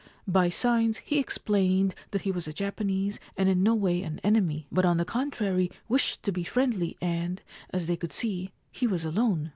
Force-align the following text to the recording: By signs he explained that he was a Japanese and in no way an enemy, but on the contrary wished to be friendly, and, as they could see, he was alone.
By 0.27 0.49
signs 0.49 0.97
he 0.97 1.19
explained 1.19 1.93
that 2.09 2.23
he 2.23 2.31
was 2.31 2.47
a 2.47 2.53
Japanese 2.53 3.19
and 3.37 3.47
in 3.47 3.61
no 3.61 3.75
way 3.75 4.01
an 4.01 4.19
enemy, 4.23 4.65
but 4.71 4.83
on 4.83 4.97
the 4.97 5.05
contrary 5.05 5.69
wished 5.87 6.23
to 6.23 6.31
be 6.31 6.43
friendly, 6.43 6.97
and, 6.99 7.39
as 7.69 7.85
they 7.85 7.97
could 7.97 8.11
see, 8.11 8.51
he 8.71 8.87
was 8.87 9.05
alone. 9.05 9.49